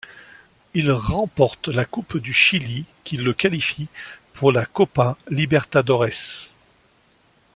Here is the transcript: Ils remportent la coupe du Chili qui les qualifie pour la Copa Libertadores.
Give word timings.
Ils 0.73 0.91
remportent 0.91 1.67
la 1.67 1.85
coupe 1.85 2.17
du 2.17 2.33
Chili 2.33 2.85
qui 3.03 3.17
les 3.17 3.33
qualifie 3.35 3.87
pour 4.33 4.51
la 4.51 4.65
Copa 4.65 5.15
Libertadores. 5.29 6.49